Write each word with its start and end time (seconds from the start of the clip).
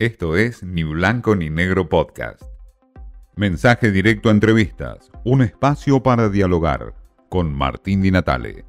Esto 0.00 0.36
es 0.36 0.64
Ni 0.64 0.82
Blanco 0.82 1.36
ni 1.36 1.50
Negro 1.50 1.88
Podcast. 1.88 2.42
Mensaje 3.36 3.92
directo 3.92 4.28
a 4.28 4.32
entrevistas, 4.32 5.12
un 5.22 5.40
espacio 5.40 6.02
para 6.02 6.28
dialogar 6.28 6.96
con 7.28 7.54
Martín 7.54 8.02
Di 8.02 8.10
Natale. 8.10 8.64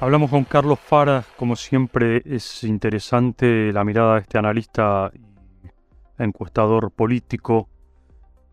Hablamos 0.00 0.28
con 0.28 0.44
Carlos 0.44 0.78
Fara, 0.78 1.24
como 1.38 1.56
siempre 1.56 2.20
es 2.26 2.62
interesante 2.62 3.72
la 3.72 3.84
mirada 3.84 4.16
de 4.16 4.20
este 4.20 4.36
analista 4.36 5.10
y 5.14 6.22
encuestador 6.22 6.90
político, 6.90 7.70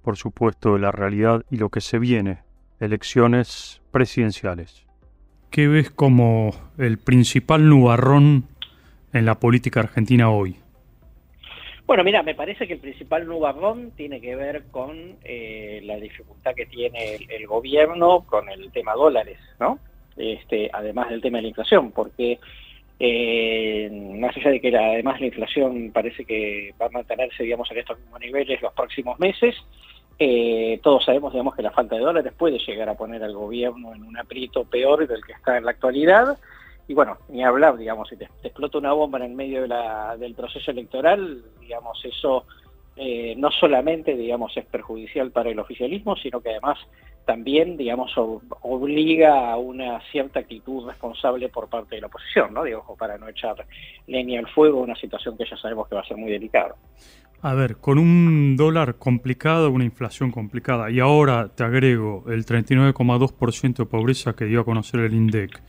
por 0.02 0.16
supuesto 0.16 0.76
de 0.76 0.80
la 0.80 0.94
realidad 0.94 1.44
y 1.50 1.58
lo 1.58 1.68
que 1.68 1.82
se 1.82 2.00
viene, 2.00 2.46
elecciones 2.80 3.82
presidenciales. 3.92 4.85
¿Qué 5.56 5.70
ves 5.70 5.90
como 5.90 6.52
el 6.78 6.98
principal 6.98 7.70
nubarrón 7.70 8.44
en 9.14 9.26
la 9.26 9.36
política 9.36 9.80
argentina 9.80 10.30
hoy? 10.30 10.58
Bueno, 11.88 12.04
mira, 12.04 12.24
me 12.24 12.36
parece 12.36 12.68
que 12.68 12.74
el 12.74 12.80
principal 12.80 13.26
nubarrón 13.26 13.92
tiene 13.92 14.20
que 14.20 14.36
ver 14.36 14.64
con 14.70 15.16
eh, 15.24 15.80
la 15.86 15.96
dificultad 15.96 16.56
que 16.56 16.66
tiene 16.66 17.16
el, 17.30 17.48
gobierno 17.48 18.26
con 18.26 18.50
el 18.50 18.70
tema 18.74 18.96
dólares, 18.96 19.38
¿no? 19.58 19.80
Este, 20.18 20.70
además 20.74 21.10
del 21.10 21.22
tema 21.22 21.38
de 21.38 21.44
la 21.44 21.48
inflación, 21.48 21.94
porque 21.94 22.38
eh, 23.00 23.90
más 24.20 24.36
allá 24.36 24.50
de 24.52 24.60
que 24.60 24.78
además 24.78 25.22
la 25.22 25.28
inflación 25.28 25.92
parece 25.94 26.26
que 26.26 26.74
va 26.82 26.88
a 26.88 26.90
mantenerse, 26.90 27.44
digamos, 27.44 27.72
en 27.72 27.78
estos 27.78 27.98
mismos 27.98 28.20
niveles 28.20 28.62
los 28.62 28.74
próximos 28.74 29.18
meses, 29.22 29.56
eh, 30.18 30.80
todos 30.82 31.04
sabemos, 31.04 31.34
digamos, 31.34 31.56
que 31.56 31.62
la 31.62 31.72
falta 31.72 31.96
de 31.96 32.02
dólares 32.02 32.34
puede 32.38 32.60
llegar 32.60 32.88
a 32.90 32.96
poner 32.96 33.24
al 33.24 33.34
gobierno 33.34 33.94
en 33.94 34.04
un 34.04 34.18
aprieto 34.18 34.64
peor 34.64 35.08
del 35.08 35.24
que 35.24 35.34
está 35.34 35.58
en 35.58 35.66
la 35.66 35.72
actualidad. 35.72 36.38
Y 36.88 36.94
bueno, 36.94 37.18
ni 37.30 37.44
hablar, 37.44 37.78
digamos, 37.78 38.10
si 38.10 38.16
te, 38.16 38.30
explota 38.44 38.78
una 38.78 38.94
bomba 38.94 39.18
en 39.18 39.26
el 39.26 39.34
medio 39.34 39.68
del 40.18 40.36
proceso 40.36 40.72
electoral, 40.72 41.44
digamos, 41.60 42.04
eso 42.06 42.46
eh, 42.96 43.34
no 43.38 43.52
solamente, 43.52 44.16
digamos, 44.16 44.56
es 44.56 44.66
perjudicial 44.66 45.32
para 45.32 45.50
el 45.50 45.60
oficialismo, 45.60 46.16
sino 46.16 46.40
que 46.40 46.52
además 46.52 46.80
también, 47.26 47.76
digamos, 47.76 48.14
obliga 48.18 49.52
a 49.52 49.58
una 49.58 50.00
cierta 50.12 50.40
actitud 50.40 50.86
responsable 50.86 51.50
por 51.50 51.68
parte 51.68 51.96
de 51.96 52.02
la 52.02 52.08
oposición, 52.08 52.54
¿no? 52.54 52.64
Digo, 52.64 52.96
para 52.98 53.18
no 53.18 53.28
echar 53.28 53.66
leña 54.08 54.40
al 54.40 54.48
fuego, 54.48 54.80
una 54.80 54.96
situación 54.96 55.36
que 55.36 55.46
ya 55.50 55.58
sabemos 55.58 55.88
que 55.90 55.96
va 55.96 56.02
a 56.02 56.08
ser 56.08 56.18
muy 56.18 56.32
delicada. 56.32 56.76
A 57.42 57.54
ver, 57.54 57.78
con 57.78 58.00
un 58.00 58.56
dólar 58.58 58.96
complicado, 58.96 59.70
una 59.70 59.84
inflación 59.84 60.32
complicada, 60.32 60.90
y 60.90 61.00
ahora 61.00 61.50
te 61.50 61.64
agrego 61.64 62.26
el 62.28 62.46
39,2% 62.46 63.78
de 63.78 63.86
pobreza 63.86 64.36
que 64.36 64.46
dio 64.46 64.62
a 64.62 64.66
conocer 64.66 65.02
el 65.02 65.14
INDEC, 65.14 65.62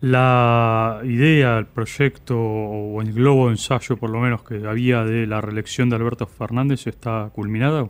la 0.00 1.00
idea, 1.04 1.58
el 1.58 1.66
proyecto 1.66 2.38
o 2.38 3.02
el 3.02 3.12
globo 3.12 3.46
de 3.46 3.52
ensayo 3.52 3.96
por 3.96 4.10
lo 4.10 4.20
menos 4.20 4.42
que 4.42 4.66
había 4.66 5.04
de 5.04 5.26
la 5.26 5.40
reelección 5.40 5.90
de 5.90 5.96
Alberto 5.96 6.26
Fernández 6.26 6.86
está 6.86 7.30
culminada? 7.34 7.88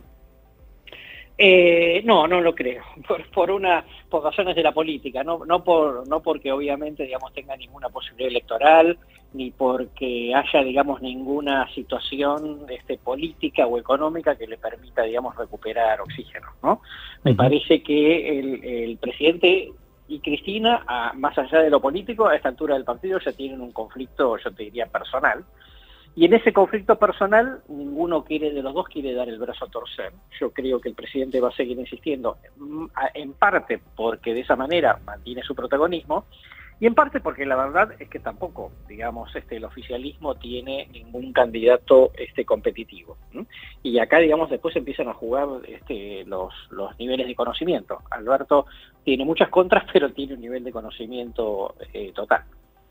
Eh, 1.42 2.02
no, 2.04 2.28
no 2.28 2.42
lo 2.42 2.54
creo, 2.54 2.82
por, 3.34 3.50
una, 3.50 3.82
por 4.10 4.22
razones 4.22 4.54
de 4.54 4.62
la 4.62 4.72
política, 4.72 5.24
no, 5.24 5.46
no, 5.46 5.64
por, 5.64 6.06
no 6.06 6.20
porque 6.20 6.52
obviamente 6.52 7.04
digamos, 7.04 7.32
tenga 7.32 7.56
ninguna 7.56 7.88
posibilidad 7.88 8.28
electoral, 8.28 8.98
ni 9.32 9.50
porque 9.50 10.34
haya 10.34 10.62
digamos, 10.62 11.00
ninguna 11.00 11.66
situación 11.72 12.66
este, 12.68 12.98
política 12.98 13.66
o 13.66 13.78
económica 13.78 14.36
que 14.36 14.46
le 14.46 14.58
permita 14.58 15.02
digamos, 15.04 15.34
recuperar 15.34 16.02
oxígeno. 16.02 16.48
¿no? 16.62 16.82
Me 17.24 17.34
parece 17.34 17.82
que 17.82 18.38
el, 18.38 18.62
el 18.62 18.98
presidente 18.98 19.72
y 20.08 20.20
Cristina, 20.20 20.84
más 21.14 21.38
allá 21.38 21.60
de 21.62 21.70
lo 21.70 21.80
político, 21.80 22.28
a 22.28 22.36
esta 22.36 22.50
altura 22.50 22.74
del 22.74 22.84
partido 22.84 23.18
ya 23.18 23.32
tienen 23.32 23.62
un 23.62 23.72
conflicto, 23.72 24.36
yo 24.36 24.50
te 24.50 24.64
diría, 24.64 24.84
personal. 24.84 25.42
Y 26.16 26.24
en 26.24 26.34
ese 26.34 26.52
conflicto 26.52 26.98
personal, 26.98 27.62
ninguno 27.68 28.24
quiere 28.24 28.52
de 28.52 28.62
los 28.62 28.74
dos 28.74 28.88
quiere 28.88 29.14
dar 29.14 29.28
el 29.28 29.38
brazo 29.38 29.64
a 29.64 29.70
torcer. 29.70 30.12
Yo 30.40 30.50
creo 30.50 30.80
que 30.80 30.88
el 30.88 30.94
presidente 30.94 31.40
va 31.40 31.48
a 31.48 31.56
seguir 31.56 31.78
insistiendo, 31.78 32.36
mm, 32.56 32.86
en 33.14 33.32
parte 33.34 33.80
porque 33.96 34.34
de 34.34 34.40
esa 34.40 34.56
manera 34.56 34.98
mantiene 35.04 35.42
su 35.42 35.54
protagonismo, 35.54 36.26
y 36.80 36.86
en 36.86 36.94
parte 36.94 37.20
porque 37.20 37.44
la 37.44 37.56
verdad 37.56 37.90
es 37.98 38.08
que 38.08 38.18
tampoco, 38.18 38.72
digamos, 38.88 39.36
este, 39.36 39.56
el 39.56 39.66
oficialismo 39.66 40.36
tiene 40.36 40.88
ningún 40.90 41.30
candidato 41.30 42.10
este, 42.16 42.46
competitivo. 42.46 43.18
Y 43.82 43.98
acá, 43.98 44.18
digamos, 44.18 44.48
después 44.48 44.74
empiezan 44.76 45.08
a 45.08 45.14
jugar 45.14 45.46
este, 45.68 46.24
los, 46.24 46.54
los 46.70 46.98
niveles 46.98 47.26
de 47.26 47.34
conocimiento. 47.34 47.98
Alberto 48.10 48.64
tiene 49.04 49.26
muchas 49.26 49.50
contras, 49.50 49.84
pero 49.92 50.10
tiene 50.12 50.34
un 50.34 50.40
nivel 50.40 50.64
de 50.64 50.72
conocimiento 50.72 51.74
eh, 51.92 52.12
total. 52.14 52.44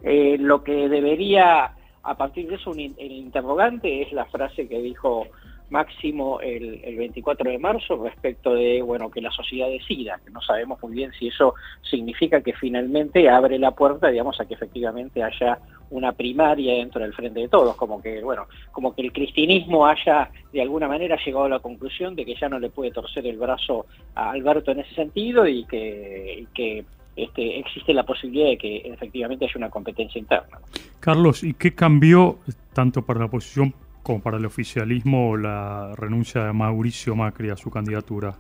Eh, 0.04 0.38
lo 0.40 0.64
que 0.64 0.88
debería, 0.88 1.74
a 2.04 2.16
partir 2.16 2.48
de 2.48 2.56
eso, 2.56 2.72
el 2.72 3.12
interrogante 3.12 4.02
es 4.02 4.12
la 4.14 4.26
frase 4.26 4.68
que 4.68 4.80
dijo 4.82 5.28
máximo 5.70 6.40
el, 6.42 6.80
24 6.98 7.52
de 7.52 7.58
marzo 7.58 8.04
respecto 8.04 8.54
de 8.54 8.82
bueno 8.82 9.10
que 9.10 9.22
la 9.22 9.32
sociedad 9.32 9.70
decida, 9.70 10.20
que 10.24 10.32
no 10.32 10.42
sabemos 10.42 10.82
muy 10.82 10.94
bien 10.94 11.12
si 11.18 11.28
eso 11.28 11.56
significa 11.82 12.42
que 12.42 12.54
finalmente 12.54 13.30
abre 13.30 13.60
la 13.60 13.72
puerta, 13.72 14.08
digamos, 14.08 14.40
a 14.40 14.46
que 14.46 14.56
efectivamente 14.56 15.24
haya 15.24 15.60
una 15.92 16.12
primaria 16.12 16.76
dentro 16.76 17.02
del 17.02 17.14
frente 17.14 17.40
de 17.40 17.48
todos, 17.48 17.76
como 17.76 18.02
que 18.02 18.22
bueno, 18.22 18.48
como 18.72 18.94
que 18.94 19.02
el 19.02 19.12
cristianismo 19.12 19.86
haya 19.86 20.30
de 20.52 20.62
alguna 20.62 20.88
manera 20.88 21.18
llegado 21.24 21.46
a 21.46 21.50
la 21.50 21.60
conclusión 21.60 22.16
de 22.16 22.26
que 22.26 22.36
ya 22.36 22.50
no 22.50 22.60
le 22.60 22.70
puede 22.70 22.92
torcer 22.92 23.26
el 23.26 23.38
brazo 23.38 23.86
a 24.16 24.32
Alberto 24.32 24.72
en 24.72 24.80
ese 24.80 24.96
sentido 24.96 25.48
y 25.48 25.66
que 25.66 26.86
este, 27.24 27.60
existe 27.60 27.94
la 27.94 28.04
posibilidad 28.04 28.50
de 28.50 28.58
que 28.58 28.78
efectivamente 28.78 29.46
haya 29.46 29.54
una 29.58 29.70
competencia 29.70 30.20
interna. 30.20 30.60
Carlos, 31.00 31.44
¿y 31.44 31.54
qué 31.54 31.74
cambió 31.74 32.40
tanto 32.74 33.06
para 33.06 33.20
la 33.20 33.26
oposición 33.26 33.74
como 34.04 34.22
para 34.22 34.38
el 34.38 34.46
oficialismo 34.46 35.38
la 35.38 35.94
renuncia 35.96 36.46
de 36.46 36.54
Mauricio 36.54 37.16
Macri 37.16 37.50
a 37.50 37.56
su 37.56 37.70
candidatura? 37.70 38.36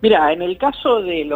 Mira, 0.00 0.32
en 0.32 0.42
el 0.42 0.58
caso 0.58 1.00
del, 1.00 1.32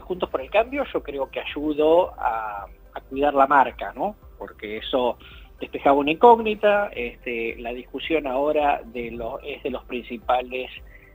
Juntos 0.00 0.28
por 0.28 0.40
el 0.40 0.50
Cambio, 0.50 0.84
yo 0.92 1.02
creo 1.02 1.30
que 1.30 1.40
ayudó 1.40 2.12
a, 2.18 2.66
cuidar 3.08 3.34
la 3.34 3.46
marca, 3.46 3.92
¿no? 3.94 4.16
Porque 4.38 4.78
eso 4.78 5.16
despejaba 5.60 5.96
una 5.96 6.10
incógnita, 6.10 6.88
este, 6.88 7.56
la 7.60 7.72
discusión 7.72 8.26
ahora 8.26 8.82
de 8.84 9.16
es 9.44 9.62
de 9.62 9.70
los 9.70 9.84
principales 9.84 10.70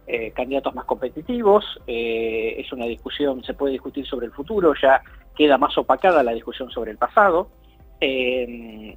eh, 0.07 0.31
candidatos 0.31 0.75
más 0.75 0.85
competitivos, 0.85 1.65
eh, 1.87 2.55
es 2.57 2.71
una 2.71 2.85
discusión, 2.85 3.43
se 3.43 3.53
puede 3.53 3.73
discutir 3.73 4.05
sobre 4.05 4.27
el 4.27 4.31
futuro, 4.31 4.73
ya 4.79 5.01
queda 5.35 5.57
más 5.57 5.77
opacada 5.77 6.23
la 6.23 6.33
discusión 6.33 6.69
sobre 6.69 6.91
el 6.91 6.97
pasado. 6.97 7.49
Eh, 7.99 8.95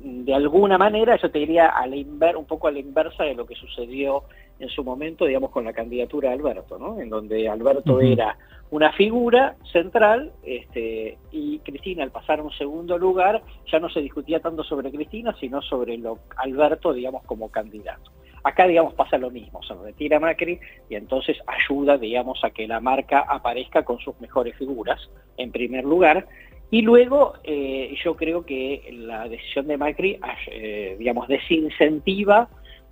de 0.00 0.34
alguna 0.34 0.76
manera, 0.78 1.16
yo 1.16 1.30
te 1.30 1.38
diría 1.38 1.68
a 1.68 1.86
la 1.86 1.96
un 2.36 2.46
poco 2.46 2.66
a 2.66 2.72
la 2.72 2.80
inversa 2.80 3.24
de 3.24 3.34
lo 3.34 3.46
que 3.46 3.54
sucedió 3.54 4.24
en 4.58 4.68
su 4.70 4.82
momento, 4.82 5.24
digamos, 5.26 5.50
con 5.50 5.64
la 5.64 5.72
candidatura 5.72 6.30
de 6.30 6.36
Alberto, 6.36 6.78
¿no? 6.78 7.00
En 7.00 7.10
donde 7.10 7.48
Alberto 7.48 8.00
era 8.00 8.36
una 8.70 8.92
figura 8.92 9.54
central 9.70 10.32
este, 10.42 11.18
y 11.30 11.58
Cristina, 11.60 12.02
al 12.02 12.10
pasar 12.10 12.40
a 12.40 12.42
un 12.42 12.52
segundo 12.52 12.98
lugar, 12.98 13.42
ya 13.70 13.78
no 13.78 13.88
se 13.88 14.00
discutía 14.00 14.40
tanto 14.40 14.64
sobre 14.64 14.90
Cristina, 14.90 15.34
sino 15.38 15.62
sobre 15.62 15.98
lo, 15.98 16.18
Alberto, 16.36 16.92
digamos, 16.92 17.22
como 17.24 17.50
candidato. 17.50 18.10
Acá, 18.46 18.68
digamos, 18.68 18.94
pasa 18.94 19.18
lo 19.18 19.28
mismo, 19.28 19.60
se 19.64 19.74
retira 19.74 20.20
Macri 20.20 20.60
y 20.88 20.94
entonces 20.94 21.36
ayuda, 21.48 21.98
digamos, 21.98 22.44
a 22.44 22.50
que 22.50 22.68
la 22.68 22.78
marca 22.78 23.24
aparezca 23.28 23.84
con 23.84 23.98
sus 23.98 24.20
mejores 24.20 24.54
figuras, 24.54 25.00
en 25.36 25.50
primer 25.50 25.82
lugar, 25.82 26.28
y 26.70 26.82
luego 26.82 27.34
eh, 27.42 27.92
yo 28.04 28.14
creo 28.14 28.46
que 28.46 28.88
la 28.92 29.28
decisión 29.28 29.66
de 29.66 29.76
Macri, 29.76 30.20
eh, 30.52 30.94
digamos, 30.96 31.26
desincentiva 31.26 32.48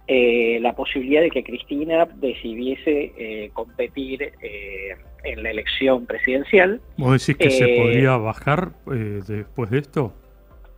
eh, 0.09 0.59
la 0.61 0.75
posibilidad 0.75 1.23
de 1.23 1.31
que 1.31 1.45
Cristina 1.45 2.05
decidiese 2.17 3.51
competir 3.53 4.33
en 5.23 5.41
la 5.41 5.51
elección 5.51 6.05
presidencial. 6.05 6.81
¿Vos 6.97 7.13
decís 7.13 7.37
que 7.37 7.51
se 7.51 7.69
podría 7.79 8.17
bajar 8.17 8.73
después 8.85 9.71
de 9.71 9.79
esto? 9.79 10.13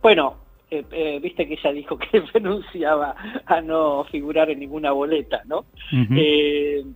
Bueno, 0.03 0.37
viste 0.69 1.47
que 1.47 1.53
ella 1.53 1.71
dijo 1.71 1.97
que 1.97 2.19
renunciaba 2.33 3.15
a 3.45 3.61
no 3.61 4.03
figurar 4.05 4.49
en 4.49 4.59
ninguna 4.59 4.91
boleta, 4.91 5.41
¿no? 5.45 5.65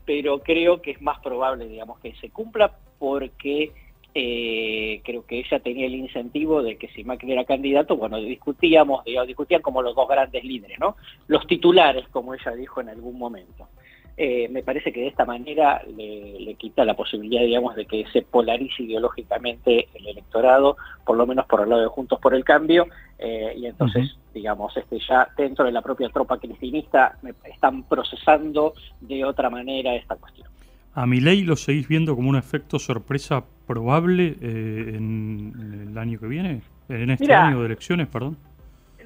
pero 0.05 0.39
creo 0.39 0.81
que 0.81 0.91
es 0.91 1.01
más 1.01 1.19
probable, 1.19 1.67
digamos, 1.67 1.99
que 1.99 2.13
se 2.15 2.29
cumpla 2.29 2.75
porque 2.99 3.71
eh, 4.13 5.01
creo 5.05 5.25
que 5.25 5.39
ella 5.39 5.59
tenía 5.59 5.85
el 5.85 5.95
incentivo 5.95 6.61
de 6.61 6.75
que 6.75 6.89
si 6.89 7.03
Macri 7.03 7.31
era 7.31 7.45
candidato, 7.45 7.95
bueno, 7.95 8.17
discutíamos, 8.17 9.05
digamos, 9.05 9.27
discutían 9.27 9.61
como 9.61 9.81
los 9.81 9.95
dos 9.95 10.07
grandes 10.07 10.43
líderes, 10.43 10.77
¿no? 10.79 10.97
Los 11.27 11.47
titulares, 11.47 12.07
como 12.09 12.33
ella 12.33 12.51
dijo 12.51 12.81
en 12.81 12.89
algún 12.89 13.17
momento. 13.17 13.69
Eh, 14.17 14.49
me 14.49 14.63
parece 14.63 14.91
que 14.91 14.99
de 14.99 15.07
esta 15.07 15.23
manera 15.23 15.81
le, 15.87 16.53
quita 16.55 16.83
la 16.83 16.95
posibilidad, 16.95 17.41
digamos, 17.41 17.75
de 17.75 17.85
que 17.85 18.05
se 18.11 18.21
polarice 18.21 18.83
ideológicamente 18.83 19.87
el 19.93 20.07
electorado, 20.07 20.75
por 21.05 21.15
lo 21.15 21.25
menos 21.25 21.45
por 21.45 21.61
el 21.61 21.69
lado 21.69 21.81
de 21.81 21.87
Juntos 21.87 22.19
por 22.19 22.35
el 22.35 22.43
Cambio, 22.43 22.87
eh, 23.21 23.53
y 23.55 23.67
entonces, 23.67 24.17
digamos, 24.33 24.75
este, 24.75 24.97
ya 25.07 25.27
dentro 25.37 25.63
de 25.63 25.71
la 25.71 25.83
propia 25.83 26.09
tropa 26.09 26.39
cristinista 26.39 27.17
están 27.43 27.83
procesando 27.83 28.73
de 28.99 29.23
otra 29.23 29.49
manera 29.51 29.93
esta 29.93 30.15
cuestión. 30.15 30.47
¿A 30.93 31.05
mi 31.05 31.21
ley 31.21 31.43
lo 31.43 31.55
seguís 31.55 31.87
viendo 31.87 32.15
como 32.15 32.29
un 32.29 32.35
efecto 32.35 32.79
sorpresa 32.79 33.45
probable 33.67 34.35
eh, 34.41 34.95
en, 34.95 35.87
el 35.89 35.97
año 35.97 36.19
que 36.19 36.27
viene? 36.27 36.61
en 36.89 37.11
este 37.11 37.33
año 37.33 37.59
de 37.61 37.67
elecciones, 37.67 38.07
perdón? 38.09 38.37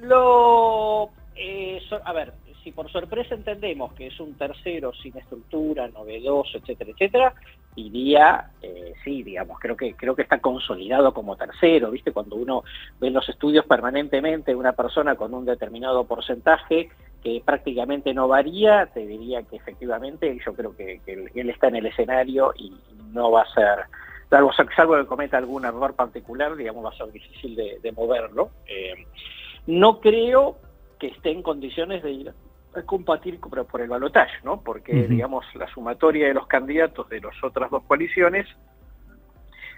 Lo, 0.00 1.10
eh, 1.36 1.80
a 2.04 2.12
ver, 2.12 2.32
si 2.66 2.72
por 2.72 2.90
sorpresa 2.90 3.36
entendemos 3.36 3.92
que 3.92 4.08
es 4.08 4.18
un 4.18 4.34
tercero 4.34 4.92
sin 4.92 5.16
estructura, 5.16 5.86
novedoso, 5.86 6.58
etcétera, 6.58 6.90
etcétera, 6.90 7.34
iría, 7.76 8.50
eh, 8.60 8.92
sí, 9.04 9.22
digamos, 9.22 9.60
creo 9.60 9.76
que, 9.76 9.94
creo 9.94 10.16
que 10.16 10.22
está 10.22 10.40
consolidado 10.40 11.14
como 11.14 11.36
tercero, 11.36 11.92
¿viste? 11.92 12.10
Cuando 12.10 12.34
uno 12.34 12.64
ve 12.98 13.10
los 13.10 13.28
estudios 13.28 13.64
permanentemente 13.66 14.52
una 14.52 14.72
persona 14.72 15.14
con 15.14 15.32
un 15.32 15.44
determinado 15.44 16.08
porcentaje 16.08 16.88
que 17.22 17.40
prácticamente 17.44 18.12
no 18.12 18.26
varía, 18.26 18.86
te 18.86 19.06
diría 19.06 19.44
que 19.44 19.54
efectivamente 19.54 20.36
yo 20.44 20.52
creo 20.52 20.76
que, 20.76 21.00
él 21.06 21.50
está 21.50 21.68
en 21.68 21.76
el 21.76 21.86
escenario 21.86 22.52
y 22.56 22.74
no 23.12 23.30
va 23.30 23.42
a 23.42 23.54
ser, 23.54 23.84
salvo, 24.28 24.50
salvo 24.74 24.96
que 24.96 25.06
cometa 25.06 25.38
algún 25.38 25.64
error 25.64 25.94
particular, 25.94 26.56
digamos, 26.56 26.84
va 26.84 26.90
a 26.90 26.96
ser 26.96 27.12
difícil 27.12 27.54
de, 27.54 27.92
moverlo. 27.92 28.50
Eh, 28.66 29.06
no 29.68 30.00
creo 30.00 30.56
que 30.98 31.08
esté 31.08 31.30
en 31.30 31.42
condiciones 31.42 32.02
de 32.02 32.10
ir 32.10 32.32
combatir 32.84 33.40
por 33.40 33.80
el 33.80 33.88
balotaje, 33.88 34.36
¿no? 34.44 34.60
Porque, 34.60 34.92
digamos, 35.08 35.44
la 35.54 35.66
sumatoria 35.68 36.28
de 36.28 36.34
los 36.34 36.46
candidatos 36.46 37.08
de 37.08 37.20
las 37.20 37.42
otras 37.42 37.70
dos 37.70 37.82
coaliciones 37.84 38.46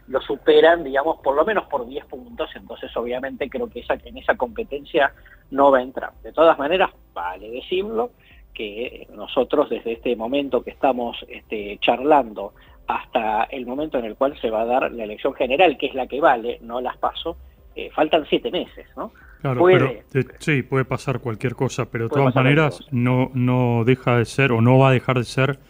lo 0.09 0.21
superan, 0.23 0.85
digamos, 0.85 1.19
por 1.19 1.37
lo 1.37 1.45
menos 1.45 1.67
por 1.67 1.87
10 1.87 2.07
puntos, 2.07 2.51
entonces 2.57 2.95
obviamente 2.97 3.49
creo 3.51 3.69
que 3.69 3.81
esa, 3.81 3.95
en 4.05 4.17
esa 4.17 4.37
competencia 4.37 5.13
no 5.51 5.71
va 5.71 5.79
a 5.79 5.83
entrar. 5.83 6.13
De 6.23 6.33
todas 6.33 6.59
maneras, 6.59 6.91
vale 7.13 7.51
decirlo, 7.51 8.11
que 8.55 9.07
nosotros 9.15 9.69
desde 9.69 9.93
este 9.93 10.17
momento 10.17 10.63
que 10.63 10.71
estamos 10.71 11.25
este, 11.29 11.79
charlando 11.81 12.55
hasta 12.87 13.45
el 13.45 13.67
momento 13.67 13.99
en 13.99 14.07
el 14.07 14.17
cual 14.17 14.39
se 14.41 14.51
va 14.51 14.63
a 14.63 14.67
dar 14.67 14.91
la 14.91 15.05
elección 15.05 15.35
general, 15.35 15.77
que 15.77 15.87
es 15.87 15.95
la 15.95 16.07
que 16.07 16.21
vale, 16.21 16.59
no 16.63 16.81
las 16.81 16.97
paso, 16.97 17.37
eh, 17.79 17.91
faltan 17.95 18.27
siete 18.29 18.51
meses, 18.51 18.89
¿no? 18.97 19.13
Claro, 19.41 19.65
pero 19.65 19.93
sí, 20.41 20.63
puede 20.65 20.85
pasar 20.85 21.21
cualquier 21.21 21.55
cosa, 21.55 21.89
pero 21.89 22.09
de 22.09 22.11
todas 22.11 22.35
maneras 22.35 22.85
no, 22.91 23.31
no 23.35 23.85
deja 23.85 24.17
de 24.17 24.25
ser 24.25 24.51
o 24.51 24.61
no 24.61 24.79
va 24.79 24.89
a 24.89 24.93
dejar 24.93 25.17
de 25.17 25.25
ser 25.25 25.61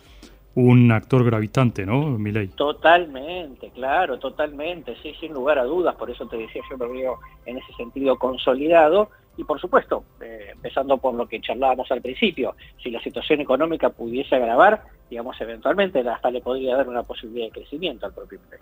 un 0.55 0.91
actor 0.91 1.23
gravitante, 1.23 1.85
¿no, 1.85 2.19
Milei? 2.19 2.49
Totalmente, 2.49 3.71
claro, 3.73 4.19
totalmente, 4.19 4.97
sí, 5.03 5.15
sin 5.21 5.35
lugar 5.35 5.59
a 5.59 5.65
dudas, 5.65 5.95
por 5.97 6.11
eso 6.11 6.27
te 6.27 6.39
decía, 6.39 6.63
yo 6.71 6.79
me 6.79 6.89
veo 6.89 7.19
en 7.45 7.59
ese 7.59 7.73
sentido 7.75 8.17
consolidado, 8.17 9.11
y 9.37 9.45
por 9.45 9.61
supuesto, 9.61 10.03
eh, 10.23 10.49
empezando 10.55 10.97
por 10.97 11.13
lo 11.13 11.29
que 11.29 11.41
charlábamos 11.43 11.93
al 11.93 12.01
principio, 12.01 12.57
si 12.83 12.91
la 12.91 13.03
situación 13.03 13.41
económica 13.41 13.91
pudiese 13.91 14.35
agravar, 14.35 14.83
digamos, 15.11 15.39
eventualmente 15.43 16.01
hasta 16.01 16.31
le 16.31 16.41
podría 16.41 16.75
dar 16.75 16.89
una 16.89 17.03
posibilidad 17.03 17.49
de 17.49 17.53
crecimiento 17.53 18.07
al 18.07 18.15
propio 18.15 18.41
Milei. 18.47 18.61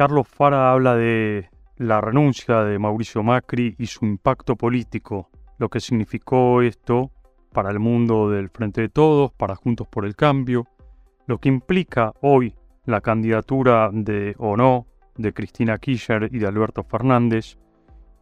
Carlos 0.00 0.28
Fara 0.28 0.72
habla 0.72 0.96
de 0.96 1.50
la 1.76 2.00
renuncia 2.00 2.64
de 2.64 2.78
Mauricio 2.78 3.22
Macri 3.22 3.74
y 3.78 3.84
su 3.84 4.06
impacto 4.06 4.56
político, 4.56 5.28
lo 5.58 5.68
que 5.68 5.78
significó 5.78 6.62
esto 6.62 7.10
para 7.52 7.70
el 7.70 7.80
mundo 7.80 8.30
del 8.30 8.48
Frente 8.48 8.80
de 8.80 8.88
Todos, 8.88 9.30
para 9.32 9.56
Juntos 9.56 9.86
por 9.88 10.06
el 10.06 10.16
Cambio, 10.16 10.66
lo 11.26 11.36
que 11.36 11.50
implica 11.50 12.14
hoy 12.22 12.54
la 12.86 13.02
candidatura 13.02 13.90
de 13.92 14.34
o 14.38 14.56
no 14.56 14.86
de 15.18 15.34
Cristina 15.34 15.76
Kirchner 15.76 16.30
y 16.32 16.38
de 16.38 16.46
Alberto 16.46 16.82
Fernández, 16.82 17.58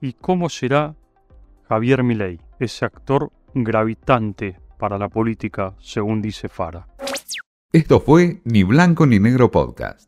y 0.01 0.15
cómo 0.15 0.49
será 0.49 0.97
Javier 1.69 2.03
Milei, 2.03 2.41
ese 2.59 2.87
actor 2.87 3.31
gravitante 3.55 4.59
para 4.81 4.99
la 4.99 5.09
política, 5.09 5.77
según 5.79 6.23
dice 6.23 6.49
Fara. 6.49 6.89
Esto 7.73 8.01
fue 8.01 8.41
Ni 8.43 8.65
Blanco 8.65 9.07
ni 9.07 9.21
Negro 9.21 9.53
Podcast. 9.53 10.08